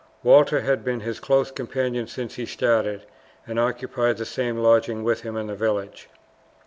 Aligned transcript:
Walter 0.23 0.61
had 0.61 0.83
been 0.83 1.01
his 1.01 1.19
close 1.19 1.51
companion 1.51 2.07
since 2.07 2.33
he 2.33 2.47
started, 2.47 3.03
and 3.45 3.59
occupied 3.59 4.17
the 4.17 4.25
same 4.25 4.57
lodging 4.57 5.03
with 5.03 5.21
him 5.21 5.37
in 5.37 5.45
the 5.45 5.53
village. 5.53 6.09